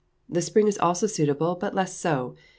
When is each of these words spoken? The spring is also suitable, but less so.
The 0.27 0.41
spring 0.41 0.67
is 0.67 0.79
also 0.79 1.05
suitable, 1.05 1.53
but 1.53 1.75
less 1.75 1.95
so. 1.95 2.33